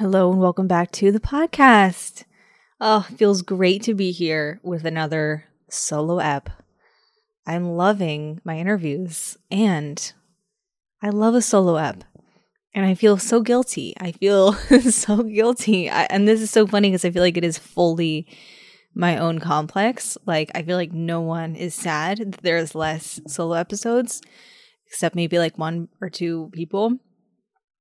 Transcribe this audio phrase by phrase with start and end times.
[0.00, 2.24] Hello and welcome back to the podcast.
[2.80, 6.48] Oh, feels great to be here with another solo ep.
[7.46, 10.10] I'm loving my interviews and
[11.02, 12.04] I love a solo ep.
[12.72, 13.92] And I feel so guilty.
[14.00, 14.54] I feel
[14.90, 15.90] so guilty.
[15.90, 18.26] I, and this is so funny because I feel like it is fully
[18.94, 20.16] my own complex.
[20.24, 24.22] Like, I feel like no one is sad that there's less solo episodes,
[24.86, 26.96] except maybe like one or two people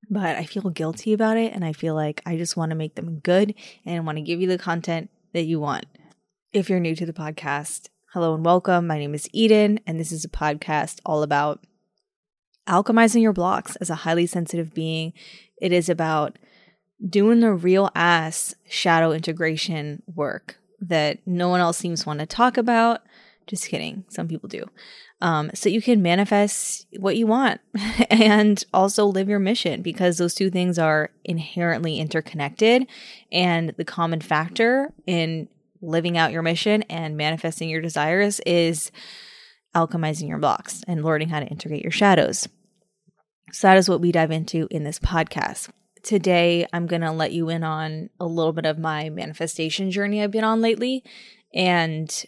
[0.10, 1.54] but I feel guilty about it.
[1.54, 3.54] And I feel like I just want to make them good
[3.86, 5.86] and want to give you the content that you want.
[6.54, 8.88] If you're new to the podcast, hello and welcome.
[8.88, 11.64] My name is Eden, and this is a podcast all about
[12.68, 15.14] alchemizing your blocks as a highly sensitive being.
[15.62, 16.38] It is about
[17.08, 22.26] doing the real ass shadow integration work that no one else seems to want to
[22.26, 23.02] talk about.
[23.48, 24.06] Just kidding.
[24.10, 24.66] Some people do
[25.22, 27.60] um, so you can manifest what you want
[28.10, 32.88] and also live your mission because those two things are inherently interconnected.
[33.32, 35.50] And the common factor in
[35.82, 38.92] living out your mission and manifesting your desires is
[39.76, 42.48] alchemizing your blocks and learning how to integrate your shadows.
[43.52, 45.70] So that is what we dive into in this podcast.
[46.02, 50.24] Today, I'm going to let you in on a little bit of my manifestation journey
[50.24, 51.04] I've been on lately
[51.54, 52.26] and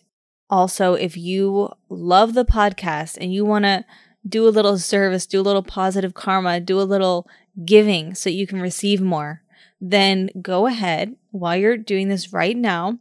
[0.51, 3.85] also, if you love the podcast and you want to
[4.27, 7.25] do a little service, do a little positive karma, do a little
[7.63, 9.41] giving so you can receive more,
[9.79, 12.99] then go ahead while you're doing this right now.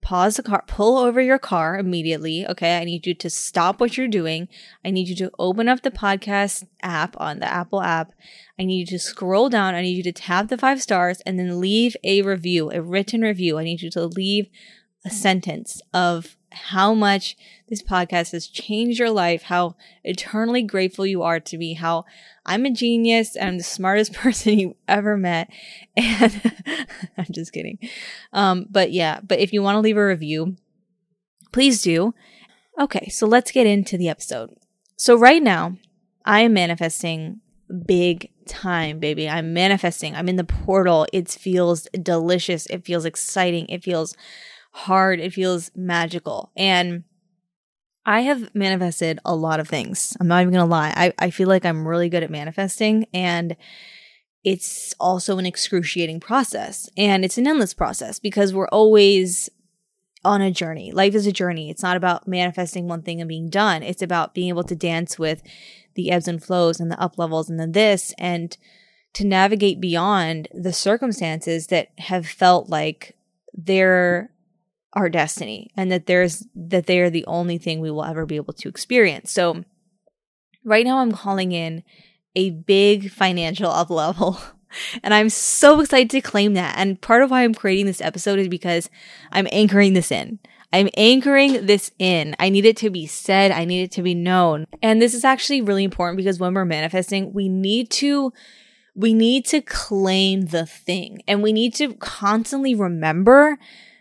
[0.00, 2.46] Pause the car, pull over your car immediately.
[2.46, 2.78] Okay.
[2.78, 4.48] I need you to stop what you're doing.
[4.82, 8.12] I need you to open up the podcast app on the Apple app.
[8.58, 9.74] I need you to scroll down.
[9.74, 13.20] I need you to tap the five stars and then leave a review, a written
[13.20, 13.58] review.
[13.58, 14.48] I need you to leave
[15.04, 17.36] a sentence of how much
[17.68, 22.04] this podcast has changed your life, how eternally grateful you are to me, how
[22.46, 25.50] I'm a genius and I'm the smartest person you ever met.
[25.96, 26.52] And
[27.18, 27.78] I'm just kidding.
[28.32, 30.56] Um, but yeah, but if you want to leave a review,
[31.52, 32.14] please do.
[32.78, 34.50] Okay, so let's get into the episode.
[34.96, 35.76] So right now,
[36.24, 37.40] I am manifesting
[37.86, 39.28] big time, baby.
[39.28, 40.14] I'm manifesting.
[40.14, 41.06] I'm in the portal.
[41.12, 42.66] It feels delicious.
[42.66, 43.66] It feels exciting.
[43.68, 44.16] It feels
[44.70, 45.20] hard.
[45.20, 46.50] It feels magical.
[46.56, 47.04] And
[48.06, 50.16] I have manifested a lot of things.
[50.18, 50.92] I'm not even going to lie.
[50.96, 53.54] I, I feel like I'm really good at manifesting and
[54.44, 59.50] it's also an excruciating process and it's an endless process because we're always
[60.24, 60.90] on a journey.
[60.90, 61.70] Life is a journey.
[61.70, 63.82] It's not about manifesting one thing and being done.
[63.82, 65.42] It's about being able to dance with
[65.94, 68.56] the ebbs and flows and the up levels and the this and
[69.14, 73.16] to navigate beyond the circumstances that have felt like
[73.52, 74.30] they're
[74.98, 78.36] our destiny and that there's that they are the only thing we will ever be
[78.36, 79.30] able to experience.
[79.30, 79.64] So
[80.64, 81.84] right now I'm calling in
[82.34, 84.38] a big financial up level.
[85.02, 86.74] And I'm so excited to claim that.
[86.76, 88.90] And part of why I'm creating this episode is because
[89.32, 90.40] I'm anchoring this in.
[90.74, 92.36] I'm anchoring this in.
[92.38, 93.50] I need it to be said.
[93.50, 94.66] I need it to be known.
[94.82, 98.30] And this is actually really important because when we're manifesting, we need to
[98.94, 103.56] we need to claim the thing and we need to constantly remember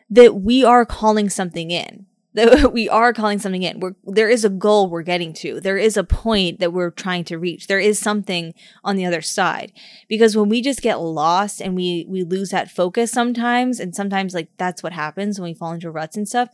[0.09, 2.07] that we are calling something in
[2.38, 3.79] that we are calling something in.
[3.79, 5.59] We're, there is a goal we're getting to.
[5.59, 7.66] There is a point that we're trying to reach.
[7.66, 8.53] There is something
[8.84, 9.72] on the other side.
[10.07, 14.35] Because when we just get lost and we, we lose that focus sometimes, and sometimes
[14.35, 16.50] like that's what happens when we fall into ruts and stuff,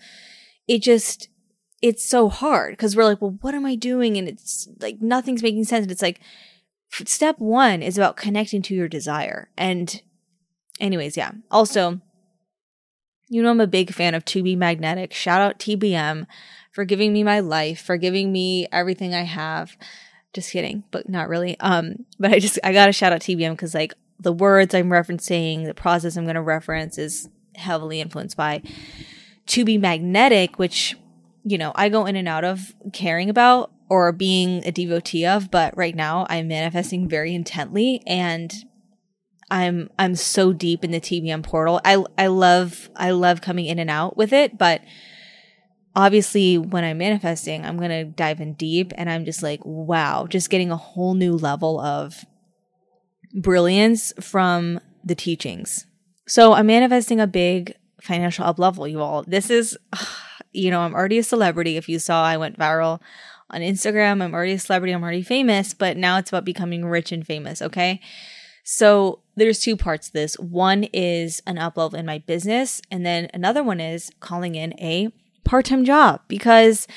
[0.69, 1.27] it just,
[1.81, 4.15] it's so hard because we're like, well, what am I doing?
[4.15, 5.83] And it's like nothing's making sense.
[5.83, 6.21] And it's like,
[7.05, 9.49] step one is about connecting to your desire.
[9.57, 10.01] And
[10.79, 11.31] anyways, yeah.
[11.51, 11.99] Also,
[13.33, 15.11] you know, I'm a big fan of To Be Magnetic.
[15.11, 16.27] Shout out TBM
[16.71, 19.75] for giving me my life, for giving me everything I have.
[20.33, 21.59] Just kidding, but not really.
[21.59, 24.89] Um, but I just, I got to shout out TBM because like the words I'm
[24.89, 28.61] referencing, the process I'm going to reference is heavily influenced by
[29.47, 30.95] To Be Magnetic, which,
[31.43, 35.49] you know, I go in and out of caring about or being a devotee of,
[35.49, 38.53] but right now I'm manifesting very intently and
[39.51, 41.81] I'm I'm so deep in the TBM portal.
[41.85, 44.81] I I love I love coming in and out with it, but
[45.95, 50.25] obviously when I'm manifesting, I'm going to dive in deep and I'm just like, wow,
[50.27, 52.25] just getting a whole new level of
[53.33, 55.85] brilliance from the teachings.
[56.27, 59.23] So I'm manifesting a big financial up level, you all.
[59.23, 59.77] This is
[60.53, 61.77] you know, I'm already a celebrity.
[61.77, 63.01] If you saw I went viral
[63.49, 67.11] on Instagram, I'm already a celebrity, I'm already famous, but now it's about becoming rich
[67.11, 67.99] and famous, okay?
[68.63, 70.37] So there's two parts to this.
[70.39, 75.09] One is an upload in my business, and then another one is calling in a
[75.43, 76.87] part time job because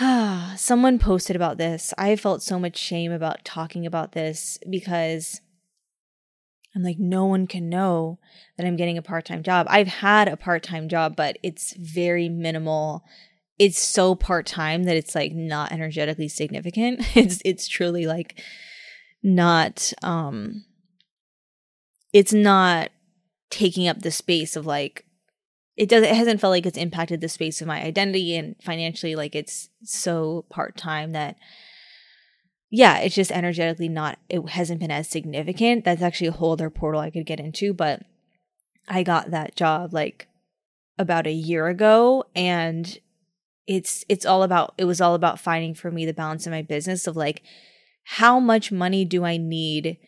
[0.00, 1.94] ah, someone posted about this.
[1.98, 5.40] I felt so much shame about talking about this because
[6.74, 8.18] I'm like, no one can know
[8.56, 9.66] that I'm getting a part time job.
[9.70, 13.04] I've had a part time job, but it's very minimal.
[13.58, 17.00] It's so part time that it's like not energetically significant.
[17.16, 18.40] It's it's truly like
[19.22, 20.64] not um
[22.18, 22.90] it's not
[23.48, 25.04] taking up the space of like
[25.76, 29.14] it doesn't it hasn't felt like it's impacted the space of my identity and financially
[29.14, 31.36] like it's so part time that
[32.70, 35.84] yeah, it's just energetically not, it hasn't been as significant.
[35.84, 38.02] That's actually a whole other portal I could get into, but
[38.86, 40.28] I got that job like
[40.98, 42.98] about a year ago and
[43.66, 46.62] it's it's all about it was all about finding for me the balance in my
[46.62, 47.42] business of like
[48.04, 49.98] how much money do I need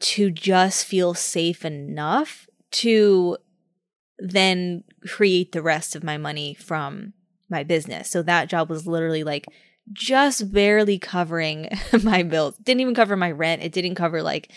[0.00, 3.36] to just feel safe enough to
[4.18, 7.12] then create the rest of my money from
[7.48, 8.10] my business.
[8.10, 9.46] So that job was literally like
[9.92, 11.68] just barely covering
[12.02, 12.56] my bills.
[12.58, 13.62] Didn't even cover my rent.
[13.62, 14.50] It didn't cover like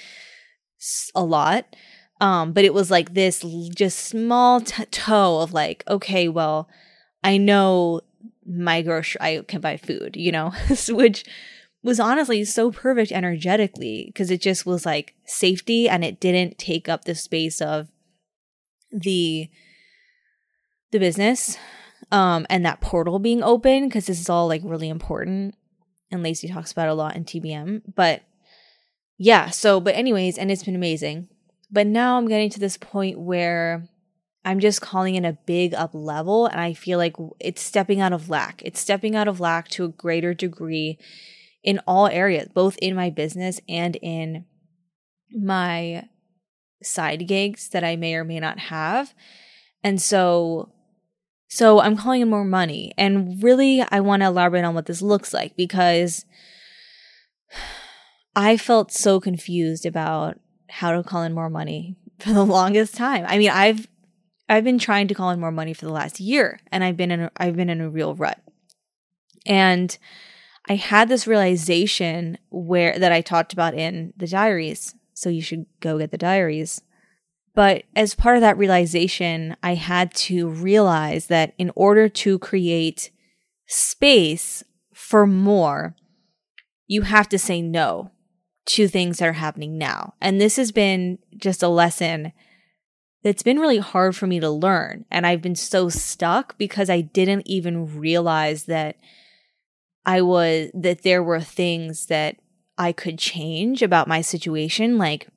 [1.16, 1.76] a lot.
[2.20, 6.70] Um, but it was like this just small t- toe of like, okay, well,
[7.24, 8.02] I know
[8.46, 10.52] my grocery, I can buy food, you know,
[10.90, 11.26] which
[11.84, 16.88] was honestly so perfect energetically because it just was like safety and it didn't take
[16.88, 17.90] up the space of
[18.92, 19.50] the
[20.92, 21.58] the business
[22.12, 25.56] um, and that portal being open because this is all like really important.
[26.12, 27.94] And Lacey talks about a lot in TBM.
[27.96, 28.24] But
[29.18, 31.30] yeah, so, but anyways, and it's been amazing.
[31.72, 33.88] But now I'm getting to this point where
[34.44, 36.48] I'm just calling in a big up level.
[36.48, 38.62] And I feel like it's stepping out of lack.
[38.66, 41.00] It's stepping out of lack to a greater degree
[41.64, 44.46] in all areas, both in my business and in
[45.32, 46.08] my
[46.84, 49.14] side gigs that I may or may not have.
[49.84, 50.72] And so
[51.54, 52.94] so I'm calling in more money.
[52.98, 56.26] And really, I want to elaborate on what this looks like because
[58.36, 63.26] I felt so confused about how to call in more money for the longest time.
[63.28, 63.88] I mean, I've
[64.48, 67.12] I've been trying to call in more money for the last year and I've been
[67.12, 68.40] in a, I've been in a real rut.
[69.46, 69.98] And
[70.70, 74.96] I had this realization where that I talked about in the diaries.
[75.14, 76.82] So you should go get the diaries.
[77.54, 83.12] But as part of that realization, I had to realize that in order to create
[83.68, 84.64] space
[84.94, 85.96] for more,
[86.88, 88.12] you have to say no
[88.68, 90.14] to things that are happening now.
[90.22, 92.32] And this has been just a lesson
[93.24, 95.06] that's been really hard for me to learn.
[95.12, 98.96] And I've been so stuck because I didn't even realize that
[100.06, 102.38] I was, that there were things that
[102.78, 104.98] I could change about my situation.
[104.98, 105.28] Like,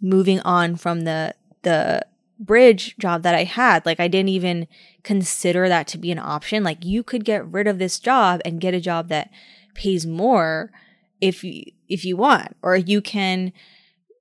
[0.00, 2.04] moving on from the the
[2.38, 3.86] bridge job that I had.
[3.86, 4.68] Like I didn't even
[5.02, 6.62] consider that to be an option.
[6.62, 9.30] Like you could get rid of this job and get a job that
[9.74, 10.70] pays more
[11.20, 13.52] if you if you want or you can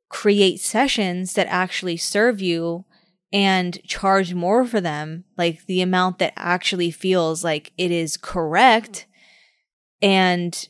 [0.09, 2.85] create sessions that actually serve you
[3.33, 9.07] and charge more for them, like the amount that actually feels like it is correct
[10.05, 10.69] and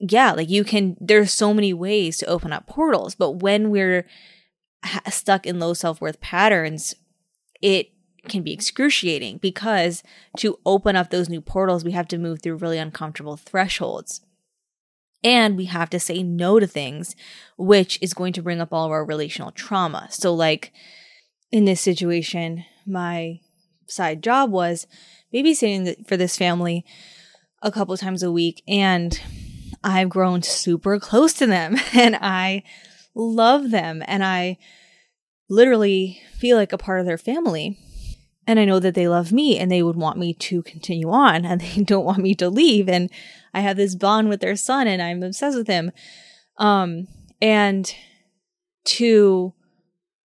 [0.00, 4.04] yeah, like you can, there's so many ways to open up portals, but when we're
[4.84, 6.96] ha- stuck in low self worth patterns,
[7.62, 7.92] it
[8.28, 10.02] can be excruciating because
[10.38, 14.22] to open up those new portals, we have to move through really uncomfortable thresholds.
[15.22, 17.14] And we have to say no to things,
[17.56, 20.08] which is going to bring up all of our relational trauma.
[20.10, 20.72] So, like
[21.52, 23.38] in this situation, my
[23.86, 24.88] side job was
[25.32, 26.84] babysitting for this family
[27.62, 28.62] a couple times a week.
[28.68, 29.18] And
[29.82, 32.64] I've grown super close to them and I
[33.14, 34.58] love them and I
[35.48, 37.78] literally feel like a part of their family.
[38.46, 41.44] And I know that they love me and they would want me to continue on
[41.44, 42.88] and they don't want me to leave.
[42.88, 43.10] And
[43.54, 45.92] I have this bond with their son and I'm obsessed with him.
[46.58, 47.06] Um,
[47.40, 47.92] and
[48.84, 49.54] to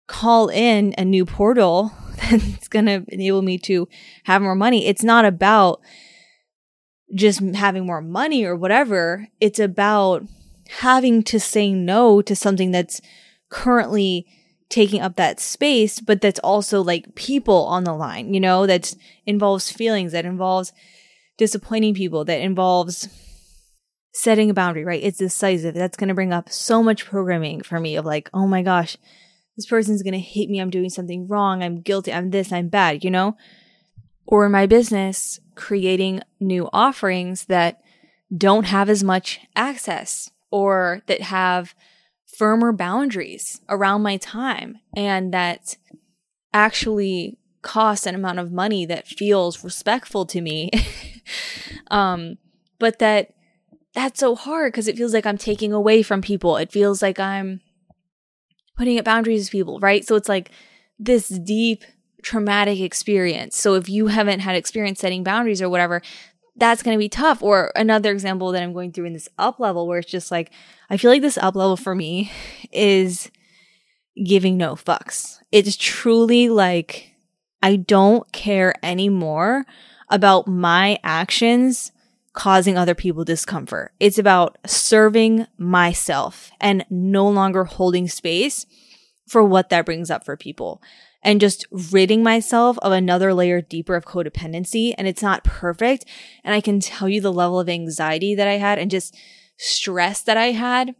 [0.06, 1.92] call in a new portal
[2.30, 3.88] that's going to enable me to
[4.24, 5.80] have more money, it's not about
[7.14, 9.28] just having more money or whatever.
[9.40, 10.24] It's about
[10.68, 13.00] having to say no to something that's
[13.50, 14.26] currently
[14.68, 18.94] taking up that space, but that's also like people on the line, you know, that
[19.26, 20.72] involves feelings, that involves
[21.36, 23.08] disappointing people, that involves
[24.14, 25.02] setting a boundary, right?
[25.02, 25.74] It's decisive.
[25.74, 28.96] That's going to bring up so much programming for me of like, oh my gosh,
[29.56, 30.60] this person's going to hate me.
[30.60, 31.62] I'm doing something wrong.
[31.62, 32.12] I'm guilty.
[32.12, 32.52] I'm this.
[32.52, 33.36] I'm bad, you know?
[34.26, 37.80] Or in my business, creating new offerings that
[38.36, 41.74] don't have as much access or that have
[42.26, 45.76] firmer boundaries around my time and that
[46.52, 50.70] actually cost an amount of money that feels respectful to me.
[51.90, 52.36] um,
[52.78, 53.32] but that
[53.94, 56.56] that's so hard because it feels like I'm taking away from people.
[56.56, 57.60] It feels like I'm
[58.76, 60.04] putting up boundaries with people, right?
[60.04, 60.50] So it's like
[60.98, 61.84] this deep
[62.24, 63.56] traumatic experience.
[63.56, 66.02] So if you haven't had experience setting boundaries or whatever,
[66.56, 67.42] that's going to be tough.
[67.42, 70.50] Or another example that I'm going through in this up level where it's just like,
[70.90, 72.32] I feel like this up level for me
[72.72, 73.30] is
[74.24, 75.38] giving no fucks.
[75.52, 77.12] It's truly like,
[77.62, 79.64] I don't care anymore
[80.08, 81.92] about my actions
[82.32, 83.92] causing other people discomfort.
[84.00, 88.66] It's about serving myself and no longer holding space
[89.26, 90.82] for what that brings up for people
[91.24, 94.94] and just ridding myself of another layer deeper of codependency.
[94.96, 96.04] And it's not perfect.
[96.44, 99.16] And I can tell you the level of anxiety that I had and just
[99.56, 100.94] stress that I had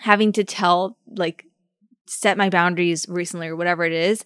[0.00, 1.44] having to tell, like,
[2.06, 4.24] set my boundaries recently or whatever it is.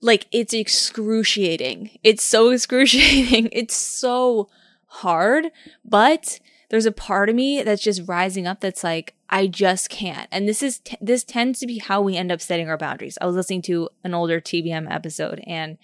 [0.00, 1.98] Like, it's excruciating.
[2.04, 3.48] It's so excruciating.
[3.52, 4.48] It's so
[4.86, 5.46] hard,
[5.84, 6.38] but
[6.72, 10.26] there's a part of me that's just rising up that's like, I just can't.
[10.32, 13.18] And this is, t- this tends to be how we end up setting our boundaries.
[13.20, 15.76] I was listening to an older TBM episode and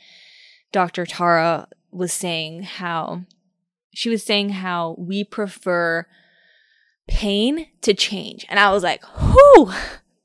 [0.73, 1.05] Dr.
[1.05, 3.25] Tara was saying how,
[3.93, 6.07] she was saying how we prefer
[7.07, 8.47] pain to change.
[8.49, 9.71] And I was like, whoo,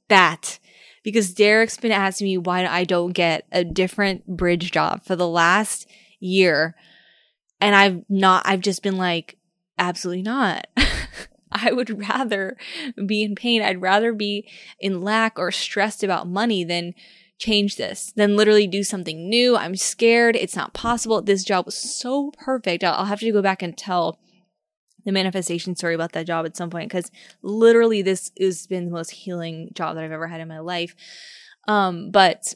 [0.07, 0.59] that.
[1.03, 5.27] Because Derek's been asking me why I don't get a different bridge job for the
[5.27, 5.89] last
[6.21, 6.73] year.
[7.59, 9.37] And I've not, I've just been like,
[9.89, 10.67] absolutely not.
[11.51, 12.57] I would rather
[13.05, 13.61] be in pain.
[13.61, 14.49] I'd rather be
[14.79, 16.93] in lack or stressed about money than
[17.37, 19.55] change this, than literally do something new.
[19.55, 20.35] I'm scared.
[20.35, 21.21] It's not possible.
[21.21, 22.83] This job was so perfect.
[22.83, 24.17] I'll, have to go back and tell
[25.05, 27.11] the manifestation story about that job at some point because
[27.41, 30.95] literally this has been the most healing job that I've ever had in my life.
[31.67, 32.55] Um, but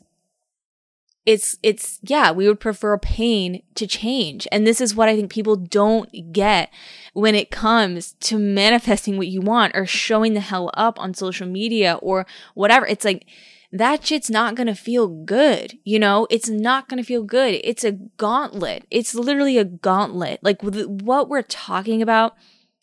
[1.28, 4.48] it's it's yeah we would prefer pain to change.
[4.52, 6.72] And this is what i think people don't get
[7.14, 11.46] when it comes to manifesting what you want or showing the hell up on social
[11.46, 12.88] media or whatever.
[12.88, 13.28] It's like
[13.74, 16.28] that shit's not gonna feel good you know?
[16.30, 17.60] It's not gonna feel good.
[17.62, 18.86] It's a gauntlet.
[18.90, 20.40] It's literally a gauntlet.
[20.42, 22.36] Like what we're talking about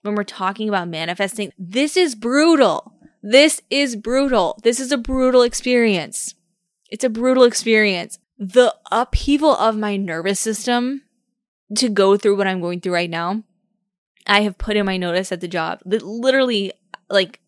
[0.03, 2.93] when we're talking about manifesting this is brutal.
[3.23, 4.61] This is brutal.
[4.63, 6.35] This is a brutal experience.
[6.91, 11.03] It's a brutal experience the upheaval of my nervous system
[11.77, 13.43] to go through what I'm going through right now,
[14.27, 15.81] I have put in my notice at the job.
[15.85, 16.73] Literally,
[17.11, 17.41] like,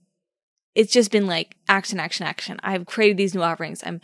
[0.74, 2.58] it's just been like action, action, action.
[2.62, 3.82] I've created these new offerings.
[3.84, 4.00] I'm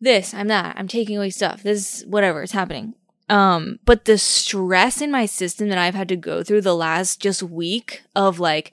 [0.00, 1.62] this, I'm that, I'm taking away stuff.
[1.62, 2.94] This, whatever, it's happening.
[3.28, 7.20] Um, but the stress in my system that I've had to go through the last
[7.20, 8.72] just week of like,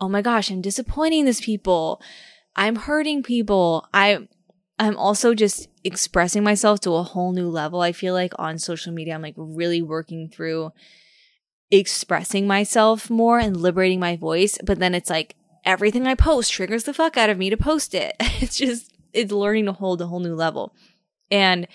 [0.00, 2.00] oh my gosh, I'm disappointing these people.
[2.56, 3.86] I'm hurting people.
[3.92, 4.26] I,
[4.80, 7.82] I'm also just expressing myself to a whole new level.
[7.82, 10.72] I feel like on social media, I'm like really working through
[11.70, 14.56] expressing myself more and liberating my voice.
[14.64, 17.94] But then it's like everything I post triggers the fuck out of me to post
[17.94, 18.16] it.
[18.40, 20.74] It's just, it's learning to hold a whole new level.
[21.30, 21.68] And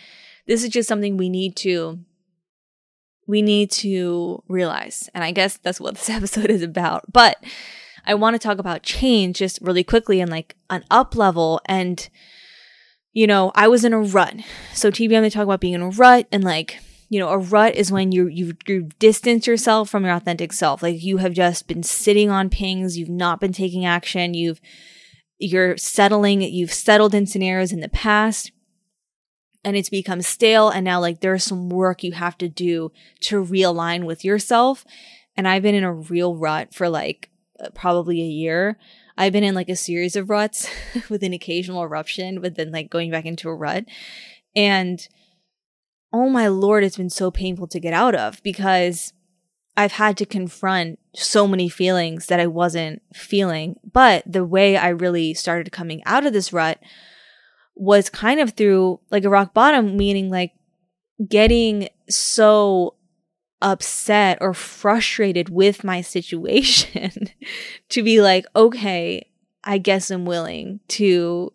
[0.47, 1.99] this is just something we need to
[3.27, 5.09] we need to realize.
[5.13, 7.11] And I guess that's what this episode is about.
[7.13, 7.37] But
[8.03, 12.09] I want to talk about change just really quickly and like an up level and
[13.15, 14.35] you know, I was in a rut.
[14.73, 16.79] So TBM, they talk about being in a rut and like,
[17.09, 20.83] you know, a rut is when you you you distance yourself from your authentic self.
[20.83, 24.59] Like you have just been sitting on pings, you've not been taking action, you've
[25.39, 28.51] you're settling, you've settled in scenarios in the past
[29.63, 32.91] and it's become stale and now like there's some work you have to do
[33.21, 34.83] to realign with yourself.
[35.37, 37.29] And I've been in a real rut for like
[37.73, 38.77] probably a year
[39.17, 40.69] I've been in like a series of ruts
[41.09, 43.85] with an occasional eruption, but then like going back into a rut.
[44.55, 45.05] And
[46.11, 49.13] oh my lord, it's been so painful to get out of because
[49.77, 53.75] I've had to confront so many feelings that I wasn't feeling.
[53.91, 56.79] But the way I really started coming out of this rut
[57.75, 60.53] was kind of through like a rock bottom, meaning like
[61.27, 62.95] getting so
[63.61, 67.29] upset or frustrated with my situation
[67.89, 69.27] to be like, okay,
[69.63, 71.53] I guess I'm willing to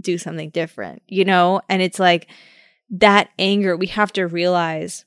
[0.00, 1.62] do something different, you know?
[1.68, 2.28] And it's like
[2.90, 5.04] that anger, we have to realize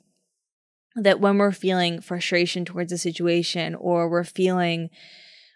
[0.95, 4.89] that when we're feeling frustration towards a situation or we're feeling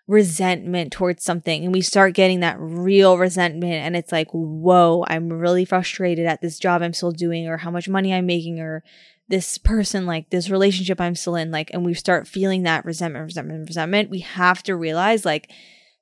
[0.07, 5.29] resentment towards something and we start getting that real resentment and it's like whoa i'm
[5.29, 8.83] really frustrated at this job i'm still doing or how much money i'm making or
[9.31, 13.25] this person, like this relationship I'm still in, like, and we start feeling that resentment,
[13.25, 15.49] resentment, resentment, we have to realize like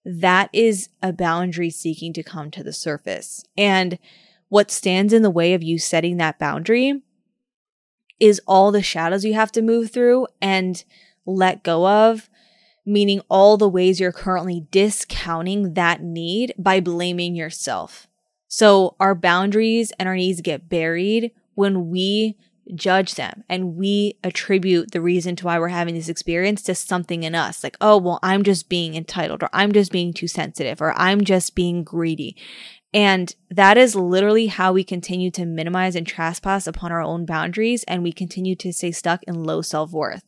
[0.03, 3.45] that is a boundary seeking to come to the surface.
[3.57, 3.97] And
[4.49, 7.01] what stands in the way of you setting that boundary
[8.19, 10.83] is all the shadows you have to move through and
[11.25, 12.29] let go of
[12.85, 18.07] meaning all the ways you're currently discounting that need by blaming yourself.
[18.47, 22.35] So our boundaries and our needs get buried when we
[22.75, 23.43] judge them.
[23.49, 27.63] And we attribute the reason to why we're having this experience to something in us.
[27.63, 31.23] Like oh well i'm just being entitled or i'm just being too sensitive or i'm
[31.23, 32.35] just being greedy
[32.91, 37.83] and that is literally how we continue to minimize and trespass upon our own boundaries
[37.83, 40.23] and we continue to stay stuck in low self worth.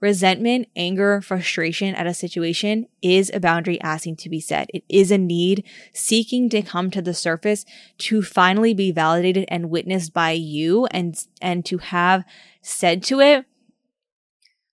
[0.00, 4.70] Resentment, anger, frustration at a situation is a boundary asking to be set.
[4.72, 7.66] It is a need seeking to come to the surface
[7.98, 12.24] to finally be validated and witnessed by you and, and to have
[12.62, 13.44] said to it,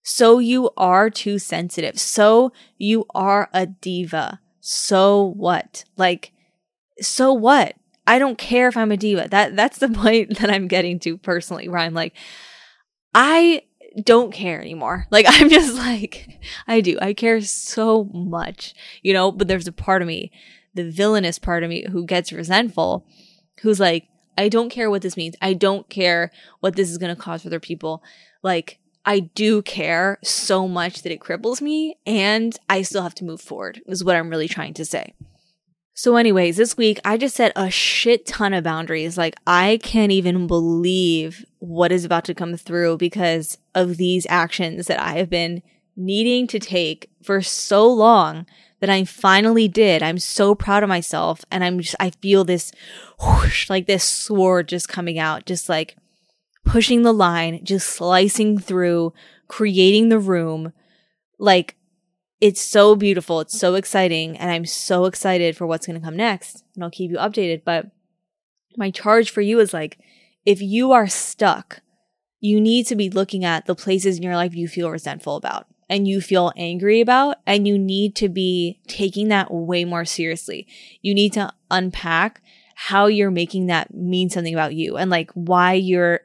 [0.01, 1.97] so you are too sensitive.
[1.97, 4.41] So you are a diva.
[4.59, 5.85] So what?
[5.95, 6.33] Like,
[7.01, 7.75] so what?
[8.05, 9.27] I don't care if I'm a diva.
[9.29, 12.13] That that's the point that I'm getting to personally, where I'm like,
[13.13, 13.63] I
[14.01, 15.07] don't care anymore.
[15.11, 16.97] Like I'm just like, I do.
[17.01, 18.73] I care so much,
[19.03, 20.31] you know, but there's a part of me,
[20.73, 23.05] the villainous part of me who gets resentful,
[23.61, 24.07] who's like,
[24.37, 25.35] I don't care what this means.
[25.41, 28.01] I don't care what this is going to cause for other people.
[28.41, 33.25] Like, I do care so much that it cripples me and I still have to
[33.25, 35.13] move forward, is what I'm really trying to say.
[35.95, 39.17] So, anyways, this week I just set a shit ton of boundaries.
[39.17, 44.87] Like, I can't even believe what is about to come through because of these actions
[44.87, 45.61] that I have been
[45.95, 48.47] needing to take for so long
[48.79, 50.01] that I finally did.
[50.01, 51.45] I'm so proud of myself.
[51.51, 52.71] And I'm just, I feel this
[53.23, 55.95] whoosh, like this sword just coming out, just like
[56.65, 59.13] pushing the line, just slicing through,
[59.47, 60.73] creating the room.
[61.37, 61.75] Like,
[62.43, 63.39] it's so beautiful.
[63.39, 64.37] It's so exciting.
[64.37, 66.65] And I'm so excited for what's going to come next.
[66.75, 67.63] And I'll keep you updated.
[67.63, 67.85] But
[68.75, 69.97] my charge for you is like,
[70.45, 71.79] if you are stuck,
[72.41, 75.67] you need to be looking at the places in your life you feel resentful about
[75.89, 77.37] and you feel angry about.
[77.47, 80.67] And you need to be taking that way more seriously.
[81.01, 82.41] You need to unpack
[82.75, 86.19] how you're making that mean something about you and like why you're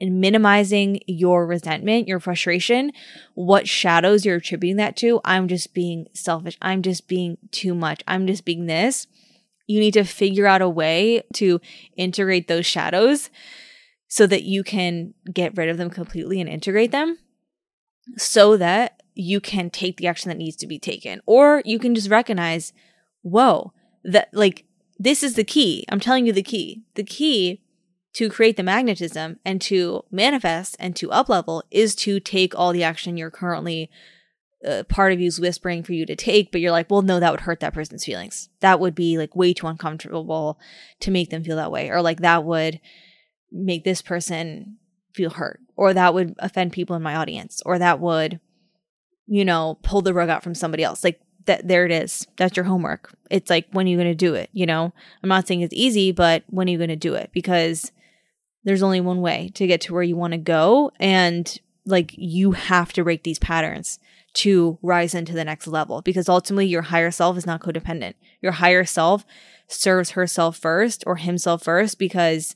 [0.00, 2.92] and minimizing your resentment, your frustration,
[3.34, 5.20] what shadows you're attributing that to.
[5.24, 6.56] I'm just being selfish.
[6.62, 8.02] I'm just being too much.
[8.08, 9.06] I'm just being this.
[9.66, 11.60] You need to figure out a way to
[11.96, 13.30] integrate those shadows
[14.08, 17.18] so that you can get rid of them completely and integrate them
[18.16, 21.20] so that you can take the action that needs to be taken.
[21.26, 22.72] Or you can just recognize,
[23.22, 23.72] whoa,
[24.04, 24.64] that like
[24.98, 25.84] this is the key.
[25.88, 26.82] I'm telling you the key.
[26.94, 27.60] The key
[28.14, 32.82] to create the magnetism and to manifest and to uplevel is to take all the
[32.82, 33.90] action you're currently
[34.66, 37.30] uh, part of you's whispering for you to take, but you're like, well, no, that
[37.30, 38.48] would hurt that person's feelings.
[38.60, 40.58] That would be like way too uncomfortable
[41.00, 41.88] to make them feel that way.
[41.88, 42.80] Or like that would
[43.50, 44.76] make this person
[45.14, 45.60] feel hurt.
[45.76, 47.62] Or that would offend people in my audience.
[47.64, 48.40] Or that would,
[49.26, 51.02] you know, pull the rug out from somebody else.
[51.02, 52.26] Like that, there it is.
[52.36, 53.14] That's your homework.
[53.30, 54.50] It's like, when are you going to do it?
[54.52, 54.92] You know,
[55.22, 57.30] I'm not saying it's easy, but when are you going to do it?
[57.32, 57.92] Because
[58.64, 60.90] there's only one way to get to where you want to go.
[61.00, 63.98] And like you have to break these patterns
[64.32, 68.14] to rise into the next level because ultimately your higher self is not codependent.
[68.40, 69.24] Your higher self
[69.66, 72.54] serves herself first or himself first because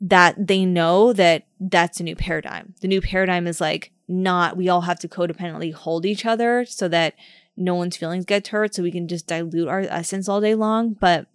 [0.00, 2.74] that they know that that's a new paradigm.
[2.80, 6.88] The new paradigm is like not we all have to codependently hold each other so
[6.88, 7.14] that
[7.56, 10.94] no one's feelings get hurt so we can just dilute our essence all day long,
[10.94, 11.26] but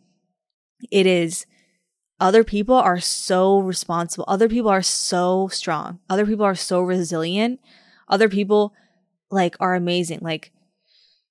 [0.91, 1.45] it is
[2.19, 4.25] other people are so responsible.
[4.27, 5.99] Other people are so strong.
[6.09, 7.59] Other people are so resilient.
[8.07, 8.73] Other people
[9.31, 10.19] like are amazing.
[10.21, 10.51] Like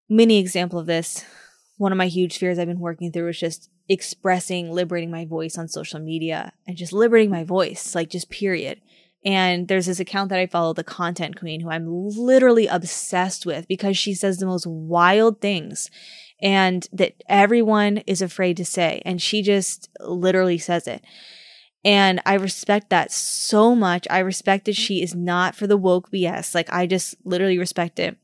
[0.09, 1.25] mini example of this.
[1.77, 5.57] One of my huge fears I've been working through is just expressing, liberating my voice
[5.57, 8.81] on social media and just liberating my voice, like just period.
[9.25, 13.67] And there's this account that I follow, the content queen, who I'm literally obsessed with
[13.69, 15.91] because she says the most wild things
[16.41, 19.03] and that everyone is afraid to say.
[19.05, 21.03] And she just literally says it.
[21.85, 24.07] And I respect that so much.
[24.11, 26.55] I respect that she is not for the woke BS.
[26.55, 28.17] Like, I just literally respect it.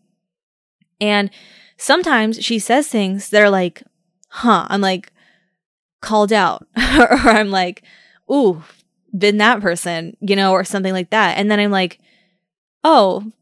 [1.00, 1.30] And
[1.76, 3.82] sometimes she says things that are like,
[4.28, 5.12] huh, I'm like
[6.00, 7.82] called out, or I'm like,
[8.30, 8.62] ooh,
[9.16, 11.38] been that person, you know, or something like that.
[11.38, 12.00] And then I'm like,
[12.82, 13.32] oh,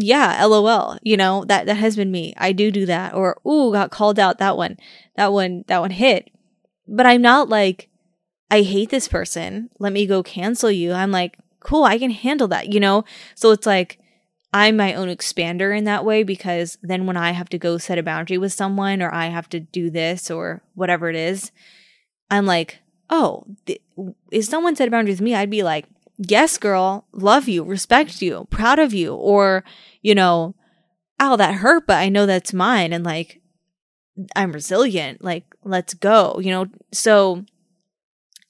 [0.00, 2.34] yeah, lol, you know, that that has been me.
[2.36, 4.78] I do do that or ooh, got called out that one.
[5.16, 6.30] That one that one hit.
[6.88, 7.88] But I'm not like
[8.50, 9.70] I hate this person.
[9.78, 10.92] Let me go cancel you.
[10.92, 13.04] I'm like, cool, I can handle that, you know?
[13.34, 13.98] So it's like
[14.52, 17.98] I'm my own expander in that way because then when I have to go set
[17.98, 21.52] a boundary with someone or I have to do this or whatever it is,
[22.30, 23.82] I'm like, oh, th-
[24.32, 25.86] if someone set a boundary with me, I'd be like,
[26.28, 29.64] yes, girl, love you, respect you, proud of you, or,
[30.02, 30.54] you know,
[31.18, 32.92] ow, that hurt, but I know that's mine.
[32.92, 33.40] And like,
[34.36, 35.24] I'm resilient.
[35.24, 36.66] Like, let's go, you know?
[36.92, 37.44] So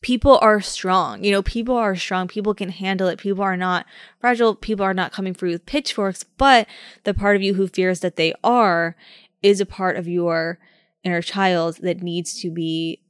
[0.03, 1.23] people are strong.
[1.23, 2.27] You know, people are strong.
[2.27, 3.19] People can handle it.
[3.19, 3.87] People are not
[4.21, 4.55] fragile.
[4.55, 6.67] People are not coming for you with pitchforks, but
[7.05, 8.97] the part of you who fears that they are
[9.43, 10.59] is a part of your
[11.05, 13.01] inner child that needs to be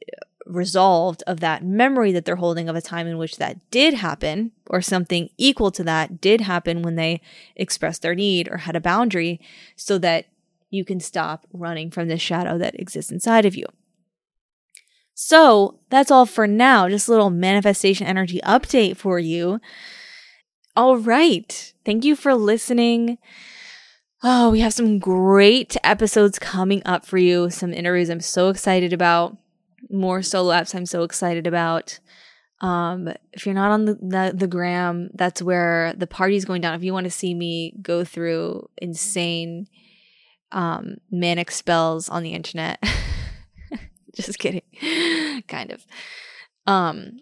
[0.51, 4.53] resolved of that memory that they're holding of a time in which that did happen
[4.67, 7.21] or something equal to that did happen when they
[7.57, 9.41] expressed their need or had a boundary
[9.77, 10.27] so that
[10.71, 13.67] you can stop running from the shadow that exists inside of you.
[15.15, 16.89] So that's all for now.
[16.89, 19.61] Just a little manifestation energy update for you.
[20.77, 21.73] All right.
[21.85, 23.19] Thank you for listening.
[24.23, 27.51] Oh, we have some great episodes coming up for you.
[27.51, 29.37] Some interviews I'm so excited about
[29.89, 31.99] more solo apps I'm so excited about.
[32.61, 36.75] Um, if you're not on the, the, the gram, that's where the party's going down.
[36.75, 39.67] If you want to see me go through insane
[40.53, 42.83] um, manic spells on the internet,
[44.15, 44.63] just kidding,
[45.49, 45.87] kind of.
[46.67, 47.21] Um,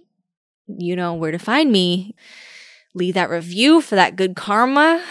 [0.66, 2.14] you know where to find me.
[2.94, 5.04] Leave that review for that good karma.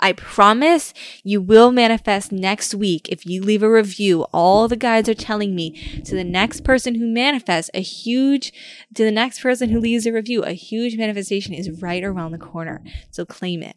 [0.00, 4.22] I promise you will manifest next week if you leave a review.
[4.32, 8.52] All the guides are telling me to the next person who manifests a huge,
[8.94, 12.38] to the next person who leaves a review, a huge manifestation is right around the
[12.38, 12.82] corner.
[13.10, 13.76] So claim it.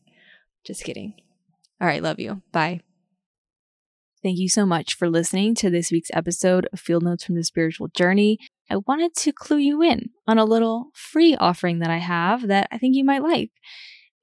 [0.66, 1.14] Just kidding.
[1.82, 2.02] All right.
[2.02, 2.42] Love you.
[2.52, 2.80] Bye.
[4.24, 7.44] Thank you so much for listening to this week's episode of Field Notes from the
[7.44, 8.38] Spiritual Journey.
[8.70, 12.70] I wanted to clue you in on a little free offering that I have that
[12.72, 13.52] I think you might like.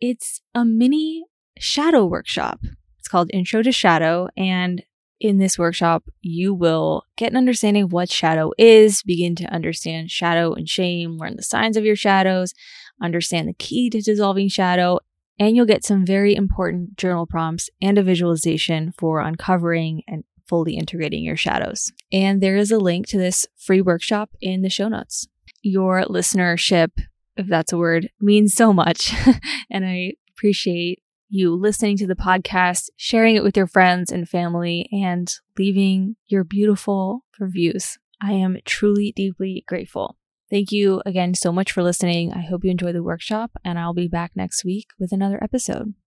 [0.01, 1.25] It's a mini
[1.61, 2.61] shadow workshop.
[2.99, 4.29] It's called Intro to Shadow.
[4.37, 4.83] And
[5.21, 10.11] in this workshop, you will get an understanding of what shadow is, begin to understand
[10.11, 12.55] shadow and shame, learn the signs of your shadows,
[13.03, 14.99] understand the key to dissolving shadow,
[15.39, 20.77] and you'll get some very important journal prompts and a visualization for uncovering and fully
[20.77, 21.93] integrating your shadows.
[22.11, 25.29] And there is a link to this free workshop in the show notes.
[25.63, 26.91] Your listenership,
[27.37, 29.15] if that's a word, means so much.
[29.71, 34.89] and I appreciate you listening to the podcast, sharing it with your friends and family,
[34.93, 37.99] and leaving your beautiful reviews.
[38.21, 40.17] I am truly, deeply grateful.
[40.51, 42.33] Thank you again so much for listening.
[42.33, 45.95] I hope you enjoy the workshop, and I'll be back next week with another episode.